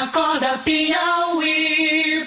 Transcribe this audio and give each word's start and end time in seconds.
Acorda 0.00 0.56
Piauí. 0.64 2.26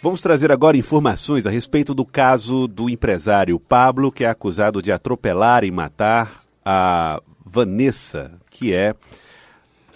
Vamos 0.00 0.20
trazer 0.20 0.52
agora 0.52 0.76
informações 0.76 1.46
a 1.46 1.50
respeito 1.50 1.92
do 1.92 2.04
caso 2.04 2.68
do 2.68 2.88
empresário 2.88 3.58
Pablo, 3.58 4.12
que 4.12 4.22
é 4.22 4.28
acusado 4.28 4.80
de 4.80 4.92
atropelar 4.92 5.64
e 5.64 5.70
matar 5.72 6.44
a 6.64 7.20
Vanessa, 7.44 8.30
que 8.48 8.72
é 8.72 8.94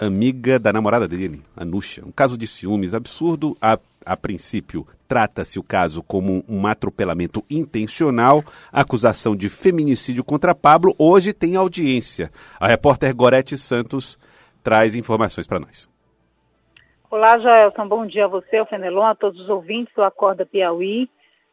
amiga 0.00 0.58
da 0.58 0.72
namorada 0.72 1.06
dele, 1.06 1.44
a 1.56 1.64
Nuxa. 1.64 2.02
Um 2.04 2.10
caso 2.10 2.36
de 2.36 2.44
ciúmes 2.44 2.92
absurdo. 2.92 3.56
A, 3.62 3.78
a 4.04 4.16
princípio, 4.16 4.84
trata-se 5.06 5.60
o 5.60 5.62
caso 5.62 6.02
como 6.02 6.44
um 6.48 6.66
atropelamento 6.66 7.44
intencional, 7.48 8.44
acusação 8.72 9.36
de 9.36 9.48
feminicídio 9.48 10.24
contra 10.24 10.56
Pablo. 10.56 10.92
Hoje 10.98 11.32
tem 11.32 11.54
audiência. 11.54 12.32
A 12.58 12.66
repórter 12.66 13.14
Gorete 13.14 13.56
Santos 13.56 14.18
traz 14.64 14.96
informações 14.96 15.46
para 15.46 15.60
nós. 15.60 15.91
Olá, 17.14 17.38
Joelson. 17.38 17.86
Bom 17.86 18.06
dia 18.06 18.24
a 18.24 18.26
você, 18.26 18.56
ao 18.56 18.64
Fenelon, 18.64 19.04
a 19.04 19.14
todos 19.14 19.38
os 19.38 19.50
ouvintes 19.50 19.94
do 19.94 20.02
Acorda 20.02 20.46
Piauí. 20.46 21.10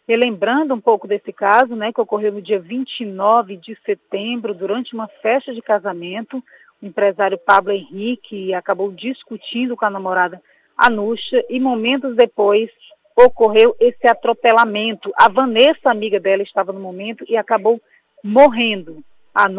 Relembrando 0.07 0.73
um 0.73 0.79
pouco 0.79 1.05
desse 1.05 1.33
caso, 1.33 1.75
né, 1.75 1.91
que 1.91 1.99
ocorreu 1.99 2.31
no 2.31 2.41
dia 2.41 2.57
29 2.57 3.57
de 3.57 3.77
setembro, 3.85 4.53
durante 4.53 4.93
uma 4.93 5.09
festa 5.21 5.53
de 5.53 5.61
casamento, 5.61 6.41
o 6.81 6.85
empresário 6.85 7.37
Pablo 7.37 7.73
Henrique 7.73 8.53
acabou 8.53 8.89
discutindo 8.89 9.75
com 9.75 9.83
a 9.83 9.89
namorada 9.89 10.41
Anuxa 10.77 11.43
e 11.49 11.59
momentos 11.59 12.15
depois 12.15 12.69
ocorreu 13.13 13.75
esse 13.81 14.07
atropelamento. 14.07 15.11
A 15.13 15.27
Vanessa, 15.27 15.91
amiga 15.91 16.21
dela, 16.21 16.41
estava 16.41 16.71
no 16.71 16.79
momento 16.79 17.25
e 17.27 17.35
acabou 17.35 17.81
morrendo. 18.23 19.03
A 19.35 19.49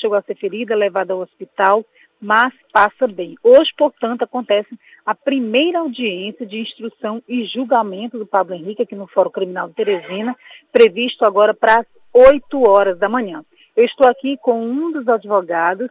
chegou 0.00 0.18
a 0.18 0.22
ser 0.22 0.34
ferida, 0.34 0.74
levada 0.74 1.12
ao 1.12 1.20
hospital, 1.20 1.84
mas 2.20 2.52
passa 2.72 3.06
bem. 3.06 3.36
Hoje, 3.40 3.72
portanto, 3.76 4.22
acontece 4.22 4.76
a 5.04 5.14
primeira 5.14 5.80
audiência 5.80 6.46
de 6.46 6.58
instrução 6.58 7.22
e 7.28 7.44
julgamento 7.44 8.18
do 8.18 8.26
Pablo 8.26 8.54
Henrique 8.54 8.82
aqui 8.82 8.94
no 8.94 9.06
Fórum 9.06 9.30
Criminal 9.30 9.68
de 9.68 9.74
Teresina, 9.74 10.34
previsto 10.72 11.24
agora 11.24 11.52
para 11.52 11.80
as 11.80 11.86
8 12.12 12.62
horas 12.62 12.98
da 12.98 13.08
manhã. 13.08 13.44
Eu 13.76 13.84
estou 13.84 14.06
aqui 14.06 14.36
com 14.38 14.64
um 14.64 14.92
dos 14.92 15.06
advogados 15.06 15.88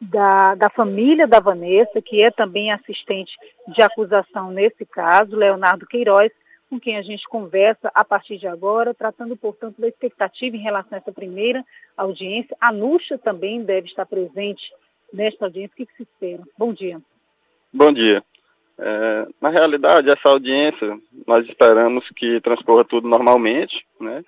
da, 0.00 0.54
da 0.54 0.70
família 0.70 1.26
da 1.26 1.40
Vanessa, 1.40 2.00
que 2.00 2.22
é 2.22 2.30
também 2.30 2.72
assistente 2.72 3.32
de 3.68 3.82
acusação 3.82 4.50
nesse 4.50 4.86
caso, 4.86 5.36
Leonardo 5.36 5.86
Queiroz, 5.86 6.30
com 6.70 6.80
quem 6.80 6.96
a 6.96 7.02
gente 7.02 7.28
conversa 7.28 7.90
a 7.94 8.04
partir 8.04 8.38
de 8.38 8.46
agora, 8.46 8.94
tratando, 8.94 9.36
portanto, 9.36 9.80
da 9.80 9.88
expectativa 9.88 10.56
em 10.56 10.62
relação 10.62 10.96
a 10.96 10.98
essa 10.98 11.12
primeira 11.12 11.64
audiência. 11.96 12.56
A 12.60 12.72
Nuxa 12.72 13.18
também 13.18 13.62
deve 13.62 13.86
estar 13.88 14.06
presente 14.06 14.72
nesta 15.12 15.44
audiência. 15.44 15.74
O 15.74 15.76
que, 15.76 15.86
que 15.86 15.96
se 15.96 16.02
espera? 16.02 16.42
Bom 16.58 16.72
dia. 16.72 17.00
Bom 17.72 17.92
dia. 17.92 18.24
É, 18.78 19.26
na 19.40 19.48
realidade, 19.48 20.10
essa 20.10 20.28
audiência, 20.28 20.98
nós 21.26 21.46
esperamos 21.48 22.04
que 22.14 22.40
transcorra 22.40 22.84
tudo 22.84 23.08
normalmente, 23.08 23.86
né? 24.00 24.22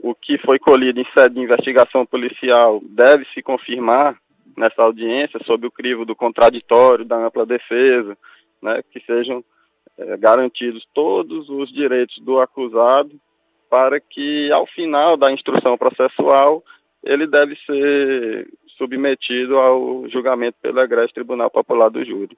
O 0.00 0.14
que 0.14 0.38
foi 0.38 0.58
colhido 0.58 1.00
em 1.00 1.06
sede 1.14 1.36
de 1.36 1.40
investigação 1.42 2.04
policial 2.04 2.80
deve 2.82 3.24
se 3.32 3.42
confirmar 3.42 4.16
nessa 4.56 4.82
audiência 4.82 5.38
sob 5.44 5.66
o 5.66 5.70
crivo 5.70 6.04
do 6.04 6.16
contraditório, 6.16 7.04
da 7.04 7.16
ampla 7.16 7.44
defesa, 7.46 8.16
né? 8.60 8.82
Que 8.90 9.00
sejam 9.00 9.44
é, 9.98 10.16
garantidos 10.16 10.86
todos 10.94 11.48
os 11.48 11.70
direitos 11.70 12.18
do 12.18 12.40
acusado 12.40 13.12
para 13.68 14.00
que, 14.00 14.50
ao 14.52 14.66
final 14.66 15.16
da 15.16 15.32
instrução 15.32 15.76
processual, 15.78 16.62
ele 17.02 17.26
deve 17.26 17.56
ser 17.66 18.48
submetido 18.76 19.58
ao 19.58 20.08
julgamento 20.08 20.58
pelo 20.60 20.80
egresso 20.80 21.14
Tribunal 21.14 21.50
Popular 21.50 21.88
do 21.88 22.04
Júri. 22.04 22.36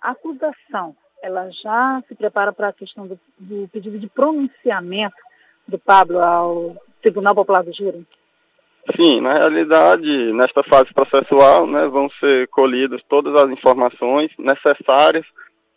A 0.00 0.10
acusação, 0.10 0.94
ela 1.22 1.50
já 1.50 2.02
se 2.06 2.14
prepara 2.14 2.52
para 2.52 2.68
a 2.68 2.72
questão 2.72 3.06
do, 3.06 3.18
do 3.38 3.68
pedido 3.68 3.98
de 3.98 4.08
pronunciamento 4.08 5.16
do 5.66 5.78
Pablo 5.78 6.20
ao 6.20 6.76
Tribunal 7.02 7.34
Popular 7.34 7.62
do 7.62 7.72
Júri? 7.72 8.06
Sim, 8.96 9.20
na 9.20 9.32
realidade, 9.32 10.32
nesta 10.32 10.62
fase 10.62 10.92
processual, 10.92 11.66
né, 11.66 11.86
vão 11.86 12.10
ser 12.20 12.48
colhidas 12.48 13.00
todas 13.08 13.34
as 13.34 13.50
informações 13.50 14.30
necessárias 14.38 15.24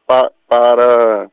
pa 0.06 0.32
para 0.48 1.30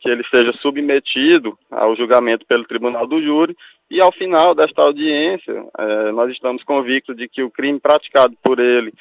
que 0.00 0.08
ele 0.08 0.22
seja 0.30 0.52
submetido 0.60 1.58
ao 1.70 1.96
julgamento 1.96 2.44
pelo 2.46 2.64
Tribunal 2.64 3.06
do 3.06 3.22
Júri 3.22 3.56
e 3.90 4.00
ao 4.00 4.12
final 4.12 4.54
desta 4.54 4.82
audiência, 4.82 5.66
eh, 5.78 6.12
nós 6.12 6.30
estamos 6.30 6.62
convictos 6.62 7.16
de 7.16 7.28
que 7.28 7.42
o 7.42 7.50
crime 7.50 7.80
praticado 7.80 8.34
por 8.42 8.58
ele 8.58 8.92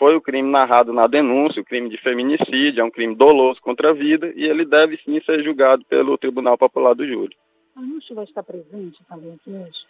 foi 0.00 0.16
o 0.16 0.20
crime 0.20 0.50
narrado 0.50 0.94
na 0.94 1.06
denúncia, 1.06 1.60
o 1.60 1.64
crime 1.64 1.90
de 1.90 1.98
feminicídio, 1.98 2.80
é 2.80 2.84
um 2.84 2.90
crime 2.90 3.14
doloso 3.14 3.60
contra 3.60 3.90
a 3.90 3.92
vida 3.92 4.32
e 4.34 4.44
ele 4.44 4.64
deve 4.64 4.98
sim 5.04 5.20
ser 5.20 5.44
julgado 5.44 5.84
pelo 5.84 6.16
Tribunal 6.16 6.56
Popular 6.56 6.94
do 6.94 7.06
Júri. 7.06 7.36
A 7.76 8.14
vai 8.14 8.24
estar 8.24 8.42
presente 8.42 8.98
também 9.06 9.34
aqui 9.34 9.50
hoje? 9.50 9.84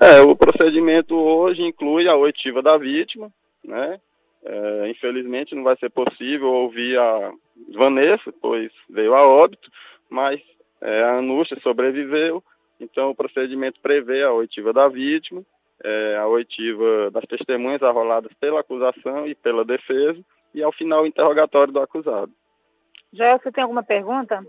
É, 0.00 0.22
o 0.22 0.34
procedimento 0.34 1.14
hoje 1.14 1.62
inclui 1.62 2.08
a 2.08 2.16
oitiva 2.16 2.62
da 2.62 2.78
vítima, 2.78 3.30
né? 3.62 4.00
É, 4.42 4.88
infelizmente 4.88 5.54
não 5.54 5.62
vai 5.62 5.76
ser 5.76 5.90
possível 5.90 6.48
ouvir 6.48 6.98
a 6.98 7.32
Vanessa, 7.74 8.32
pois 8.40 8.72
veio 8.88 9.14
a 9.14 9.26
óbito, 9.26 9.70
mas 10.08 10.40
é, 10.80 11.02
a 11.02 11.18
Anúcia 11.18 11.58
sobreviveu, 11.62 12.42
então 12.80 13.10
o 13.10 13.14
procedimento 13.14 13.78
prevê 13.80 14.22
a 14.22 14.32
oitiva 14.32 14.72
da 14.72 14.88
vítima, 14.88 15.44
é, 15.84 16.16
a 16.16 16.26
oitiva 16.26 17.10
das 17.10 17.24
testemunhas 17.24 17.82
arroladas 17.82 18.32
pela 18.40 18.60
acusação 18.60 19.26
e 19.26 19.34
pela 19.34 19.64
defesa, 19.64 20.18
e 20.54 20.62
ao 20.62 20.72
final 20.72 21.02
o 21.02 21.06
interrogatório 21.06 21.72
do 21.72 21.80
acusado. 21.80 22.32
Já 23.12 23.38
você 23.38 23.52
tem 23.52 23.62
alguma 23.62 23.82
pergunta? 23.82 24.44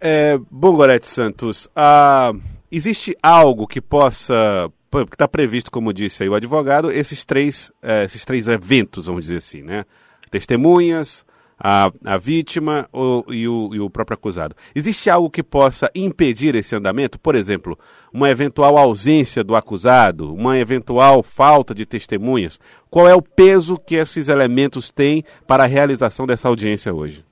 É, 0.00 0.38
bom, 0.50 0.76
Gorete 0.76 1.06
Santos, 1.06 1.68
ah, 1.74 2.32
existe 2.70 3.16
algo 3.22 3.66
que 3.66 3.80
possa, 3.80 4.70
que 4.90 5.14
está 5.14 5.26
previsto, 5.26 5.70
como 5.70 5.92
disse 5.92 6.22
aí 6.22 6.28
o 6.28 6.34
advogado, 6.34 6.90
esses 6.90 7.24
três, 7.24 7.72
é, 7.82 8.04
esses 8.04 8.24
três 8.24 8.46
eventos, 8.46 9.06
vamos 9.06 9.22
dizer 9.22 9.38
assim, 9.38 9.62
né? 9.62 9.84
Testemunhas, 10.30 11.26
a, 11.62 11.92
a 12.06 12.16
vítima 12.16 12.88
o, 12.90 13.22
e, 13.28 13.46
o, 13.46 13.74
e 13.74 13.80
o 13.80 13.90
próprio 13.90 14.14
acusado. 14.14 14.56
Existe 14.74 15.10
algo 15.10 15.30
que 15.30 15.42
possa 15.42 15.90
impedir 15.94 16.54
esse 16.54 16.74
andamento? 16.74 17.20
Por 17.20 17.34
exemplo, 17.34 17.78
uma 18.12 18.30
eventual 18.30 18.78
ausência 18.78 19.44
do 19.44 19.54
acusado, 19.54 20.34
uma 20.34 20.58
eventual 20.58 21.22
falta 21.22 21.74
de 21.74 21.84
testemunhas? 21.84 22.58
Qual 22.88 23.06
é 23.06 23.14
o 23.14 23.20
peso 23.20 23.76
que 23.76 23.96
esses 23.96 24.28
elementos 24.28 24.90
têm 24.90 25.22
para 25.46 25.64
a 25.64 25.66
realização 25.66 26.26
dessa 26.26 26.48
audiência 26.48 26.94
hoje? 26.94 27.24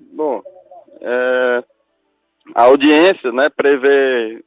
Bom, 0.00 0.42
é, 1.00 1.64
a 2.54 2.62
audiência 2.64 3.30
né, 3.30 3.48
prevê 3.48 4.44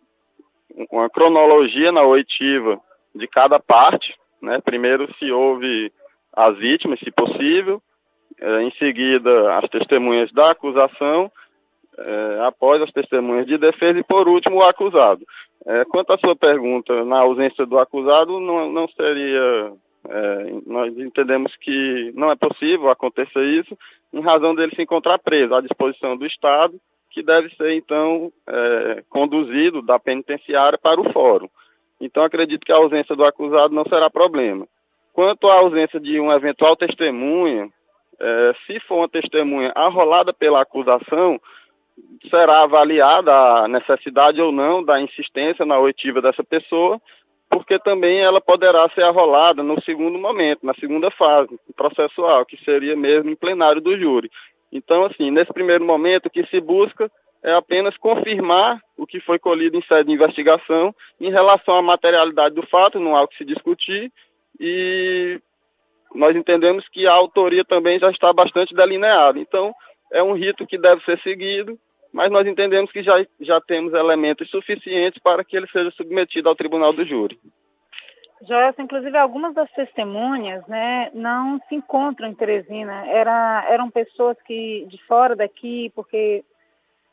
uma 0.92 1.10
cronologia 1.10 1.92
na 1.92 2.04
oitiva 2.04 2.80
de 3.16 3.28
cada 3.28 3.60
parte. 3.60 4.14
Né? 4.42 4.60
Primeiro 4.60 5.08
se 5.18 5.32
ouve 5.32 5.92
as 6.34 6.58
vítimas, 6.58 7.00
se 7.00 7.10
possível, 7.12 7.82
é, 8.40 8.62
em 8.64 8.72
seguida 8.72 9.58
as 9.58 9.70
testemunhas 9.70 10.32
da 10.32 10.52
acusação, 10.52 11.32
é, 11.98 12.40
após 12.46 12.82
as 12.82 12.92
testemunhas 12.92 13.46
de 13.46 13.58
defesa 13.58 14.00
e 14.00 14.04
por 14.04 14.28
último 14.28 14.58
o 14.58 14.64
acusado. 14.64 15.26
É, 15.66 15.84
quanto 15.86 16.14
à 16.14 16.18
sua 16.18 16.36
pergunta, 16.36 17.04
na 17.06 17.20
ausência 17.20 17.66
do 17.66 17.80
acusado, 17.80 18.40
não, 18.40 18.72
não 18.72 18.88
seria. 18.90 19.74
É, 20.08 20.52
nós 20.68 20.96
entendemos 20.98 21.56
que 21.56 22.12
não 22.16 22.30
é 22.30 22.36
possível 22.36 22.90
acontecer 22.90 23.44
isso, 23.44 23.76
em 24.14 24.22
razão 24.22 24.54
dele 24.54 24.76
se 24.76 24.82
encontrar 24.84 25.18
preso 25.18 25.56
à 25.56 25.62
disposição 25.62 26.16
do 26.16 26.26
Estado, 26.28 26.80
que 27.10 27.24
deve 27.24 27.50
ser 27.56 27.74
então 27.74 28.32
é, 28.46 29.04
conduzido 29.10 29.82
da 29.82 29.98
penitenciária 29.98 30.78
para 30.78 31.02
o 31.02 31.12
fórum. 31.12 31.50
Então 32.00 32.24
acredito 32.24 32.66
que 32.66 32.72
a 32.72 32.76
ausência 32.76 33.16
do 33.16 33.24
acusado 33.24 33.74
não 33.74 33.86
será 33.86 34.10
problema. 34.10 34.68
Quanto 35.12 35.48
à 35.48 35.56
ausência 35.56 36.00
de 36.00 36.20
uma 36.20 36.36
eventual 36.36 36.76
testemunha, 36.76 37.72
é, 38.20 38.54
se 38.66 38.80
for 38.82 38.98
uma 38.98 39.10
testemunha 39.10 39.72
arrolada 39.76 40.34
pela 40.34 40.62
acusação, 40.62 41.40
será 42.30 42.62
avaliada 42.62 43.32
a 43.32 43.68
necessidade 43.68 44.42
ou 44.42 44.52
não 44.52 44.84
da 44.84 45.00
insistência 45.00 45.66
na 45.66 45.78
oitiva 45.78 46.22
dessa 46.22 46.44
pessoa, 46.44 47.02
porque 47.50 47.78
também 47.80 48.20
ela 48.20 48.42
poderá 48.42 48.90
ser 48.90 49.04
arrolada 49.04 49.62
no 49.62 49.82
segundo 49.84 50.18
momento, 50.18 50.66
na 50.66 50.74
segunda 50.74 51.12
fase 51.12 51.58
processual, 51.76 52.46
que 52.46 52.58
seria 52.64 52.96
mesmo 52.96 53.30
em 53.30 53.36
plenário 53.36 53.82
do 53.82 53.98
júri. 53.98 54.30
Então, 54.72 55.06
assim, 55.06 55.32
nesse 55.32 55.54
primeiro 55.54 55.86
momento, 55.86 56.26
o 56.26 56.30
que 56.30 56.46
se 56.48 56.60
busca 56.60 57.10
é 57.44 57.54
apenas 57.54 57.96
confirmar 57.98 58.82
o 58.98 59.06
que 59.06 59.20
foi 59.20 59.38
colhido 59.38 59.78
em 59.78 59.84
sede 59.84 60.06
de 60.06 60.14
investigação 60.14 60.94
em 61.22 61.30
relação 61.30 61.76
à 61.76 61.82
materialidade 61.82 62.56
do 62.56 62.66
fato, 62.68 63.00
não 63.00 63.16
há 63.16 63.22
o 63.22 63.28
que 63.28 63.38
se 63.38 63.46
discutir, 63.46 64.12
e 64.60 65.40
nós 66.16 66.36
entendemos 66.36 66.88
que 66.90 67.06
a 67.06 67.14
autoria 67.14 67.64
também 67.64 68.00
já 68.00 68.10
está 68.10 68.32
bastante 68.34 68.74
delineada. 68.74 69.40
Então, 69.40 69.74
é 70.12 70.24
um 70.24 70.34
rito 70.34 70.66
que 70.66 70.78
deve 70.78 71.04
ser 71.04 71.20
seguido, 71.22 71.78
mas 72.12 72.32
nós 72.32 72.48
entendemos 72.48 72.92
que 72.92 73.04
já, 73.04 73.26
já 73.40 73.60
temos 73.60 73.94
elementos 73.94 74.50
suficientes 74.50 75.22
para 75.22 75.44
que 75.44 75.56
ele 75.56 75.68
seja 75.68 75.92
submetido 75.92 76.48
ao 76.48 76.56
tribunal 76.56 76.94
do 76.94 77.06
júri. 77.06 77.40
Joelson, 78.42 78.84
inclusive 78.84 79.18
algumas 79.18 79.54
das 79.54 79.72
testemunhas 79.72 80.66
né, 80.68 81.10
não 81.14 81.60
se 81.68 81.76
encontram 81.76 82.28
em 82.28 82.36
Teresina. 82.36 83.06
Era, 83.08 83.66
eram 83.70 83.90
pessoas 83.90 84.38
que 84.46 84.86
de 84.88 85.02
fora 85.06 85.36
daqui, 85.36 85.92
porque 85.96 86.44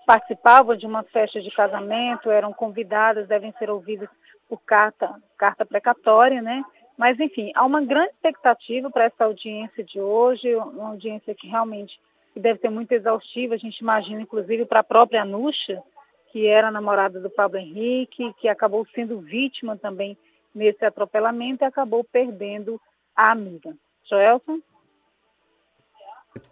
participavam 0.07 0.77
de 0.77 0.87
uma 0.87 1.03
festa 1.05 1.41
de 1.41 1.51
casamento, 1.51 2.31
eram 2.31 2.53
convidadas, 2.53 3.29
devem 3.29 3.53
ser 3.59 3.71
ouvidas 3.71 4.09
por 4.49 4.61
carta, 4.63 5.15
carta 5.39 5.65
precatória, 5.65 6.43
né? 6.43 6.63
Mas, 6.97 7.19
enfim, 7.19 7.51
há 7.55 7.65
uma 7.65 7.83
grande 7.83 8.11
expectativa 8.11 8.91
para 8.91 9.05
essa 9.05 9.25
audiência 9.25 9.83
de 9.83 10.01
hoje, 10.01 10.55
uma 10.55 10.91
audiência 10.91 11.35
que 11.35 11.47
realmente 11.47 11.99
deve 12.37 12.61
ser 12.61 12.71
muito 12.71 12.93
exaustiva, 12.93 13.55
a 13.55 13.59
gente 13.59 13.79
imagina, 13.79 14.21
inclusive, 14.21 14.65
para 14.65 14.81
a 14.81 14.85
própria 14.85 15.25
Nuxa, 15.25 15.83
que 16.31 16.47
era 16.47 16.71
namorada 16.71 17.21
do 17.21 17.29
Pablo 17.29 17.59
Henrique, 17.59 18.33
que 18.41 18.49
acabou 18.49 18.87
sendo 18.95 19.21
vítima 19.21 19.77
também 19.77 20.17
nesse 20.55 20.85
atropelamento 20.85 21.65
e 21.65 21.67
acabou 21.67 22.05
perdendo 22.05 22.81
a 23.15 23.31
amiga. 23.31 23.75
Joelson? 24.09 24.61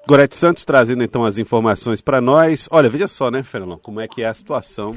Gorete 0.06 0.36
Santos 0.36 0.64
trazendo 0.64 1.02
então 1.02 1.24
as 1.24 1.38
informações 1.38 2.02
para 2.02 2.20
nós. 2.20 2.68
Olha, 2.70 2.90
veja 2.90 3.08
só, 3.08 3.30
né, 3.30 3.42
Fernando, 3.42 3.78
como 3.78 4.00
é 4.00 4.08
que 4.08 4.22
é 4.22 4.26
a 4.26 4.34
situação 4.34 4.94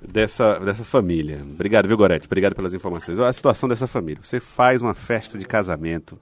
dessa, 0.00 0.58
dessa 0.58 0.84
família. 0.84 1.40
Obrigado, 1.42 1.88
viu, 1.88 1.96
Gorete? 1.96 2.26
Obrigado 2.26 2.54
pelas 2.54 2.74
informações. 2.74 3.18
Olha 3.18 3.28
a 3.28 3.32
situação 3.32 3.68
dessa 3.68 3.86
família. 3.86 4.22
Você 4.22 4.40
faz 4.40 4.80
uma 4.82 4.94
festa 4.94 5.38
de 5.38 5.44
casamento, 5.44 6.18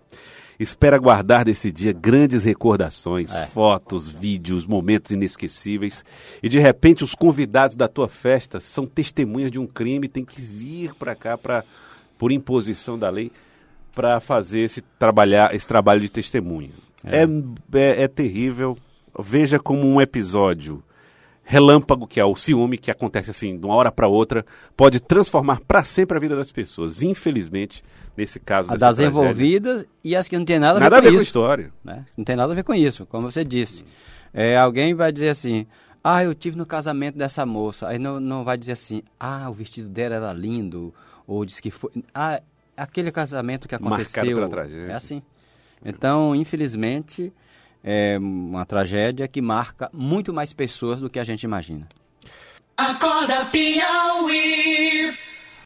espera 0.59 0.99
guardar 0.99 1.45
desse 1.45 1.71
dia 1.71 1.93
grandes 1.93 2.45
recordações, 2.45 3.33
é. 3.35 3.47
fotos, 3.47 4.09
vídeos, 4.09 4.67
momentos 4.67 5.11
inesquecíveis, 5.11 6.05
e 6.43 6.49
de 6.49 6.59
repente 6.59 7.05
os 7.05 7.15
convidados 7.15 7.77
da 7.77 7.89
tua 7.89 8.09
festa 8.09 8.61
são 8.61 8.87
testemunhas 8.87 9.51
de 9.51 9.59
um 9.59 9.67
crime, 9.67 10.09
tem 10.09 10.25
que 10.25 10.41
vir 10.41 10.95
para 10.95 11.15
cá 11.15 11.37
para 11.37 11.65
por 12.19 12.33
imposição 12.33 12.99
da 12.99 13.11
lei 13.11 13.31
para 13.95 14.21
fazer 14.21 14.61
esse 14.61 14.81
trabalhar 14.99 15.55
esse 15.55 15.69
trabalho 15.69 16.01
de 16.01 16.09
testemunha. 16.09 16.71
É. 17.05 17.23
É, 17.23 17.27
é, 17.79 18.03
é 18.03 18.09
terrível. 18.09 18.77
Veja 19.19 19.59
como 19.59 19.87
um 19.87 20.01
episódio 20.01 20.83
relâmpago, 21.49 22.09
que 22.09 22.19
é 22.19 22.25
o 22.25 22.35
ciúme, 22.35 22.77
que 22.77 22.91
acontece 22.91 23.31
assim 23.31 23.57
de 23.57 23.65
uma 23.65 23.75
hora 23.77 23.93
para 23.93 24.09
outra, 24.09 24.45
pode 24.77 24.99
transformar 24.99 25.61
para 25.61 25.85
sempre 25.85 26.17
a 26.17 26.21
vida 26.21 26.35
das 26.35 26.51
pessoas. 26.51 27.03
Infelizmente, 27.05 27.85
nesse 28.17 28.41
caso. 28.41 28.69
das 28.71 28.79
tragédia. 28.79 29.07
envolvidas 29.07 29.87
e 30.03 30.17
as 30.17 30.27
que 30.27 30.37
não 30.37 30.45
tem 30.45 30.59
nada 30.59 30.79
a 30.79 30.81
nada 30.81 30.97
ver 30.97 31.03
com 31.03 31.09
a 31.09 31.11
ver 31.11 31.15
isso. 31.15 31.17
com 31.17 31.21
a 31.21 31.43
história. 31.43 31.73
Né? 31.85 32.05
Não 32.17 32.25
tem 32.25 32.35
nada 32.35 32.53
a 32.53 32.57
ver 32.57 32.65
com 32.65 32.75
isso, 32.75 33.07
como 33.07 33.31
você 33.31 33.45
disse. 33.45 33.85
É, 34.35 34.57
alguém 34.57 34.93
vai 34.93 35.13
dizer 35.13 35.29
assim. 35.29 35.67
Ah, 36.03 36.23
eu 36.23 36.35
tive 36.35 36.57
no 36.57 36.67
casamento 36.67 37.17
dessa 37.17 37.47
moça. 37.47 37.89
Aí 37.89 37.99
não, 37.99 38.21
não 38.21 38.45
vai 38.45 38.57
dizer 38.57 38.73
assim, 38.73 39.03
ah, 39.19 39.49
o 39.51 39.53
vestido 39.53 39.89
dela 39.89 40.15
era 40.15 40.33
lindo, 40.33 40.95
ou 41.27 41.45
diz 41.45 41.59
que 41.59 41.71
foi. 41.71 41.91
Ah, 42.13 42.41
aquele 42.77 43.13
casamento 43.13 43.69
que 43.69 43.75
aconteceu. 43.75 44.05
Marcado 44.05 44.27
pela 44.29 44.49
tragédia. 44.49 44.93
É 44.93 44.95
assim. 44.95 45.23
Então, 45.85 46.35
infelizmente, 46.35 47.33
é 47.89 48.19
uma 48.19 48.67
tragédia 48.67 49.29
que 49.29 49.41
marca 49.41 49.89
muito 49.93 50.35
mais 50.35 50.53
pessoas 50.53 51.01
do 51.01 51.09
que 51.09 51.21
a 51.21 51.25
gente 51.25 51.45
imagina. 51.45 51.87
Acorda 52.77 53.45
Piauí. 53.47 55.26